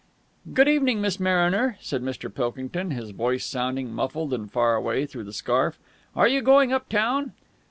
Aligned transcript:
"Good 0.51 0.67
evening, 0.67 0.99
Miss 0.99 1.19
Mariner," 1.19 1.77
said 1.79 2.01
Mr. 2.01 2.33
Pilkington, 2.33 2.89
his 2.89 3.11
voice 3.11 3.45
sounding 3.45 3.93
muffled 3.93 4.33
and 4.33 4.51
far 4.51 4.73
away 4.75 5.05
through 5.05 5.25
the 5.25 5.31
scarf. 5.31 5.77
"Are 6.15 6.27
you 6.27 6.41
going 6.41 6.73
up 6.73 6.89
town?" 6.89 7.33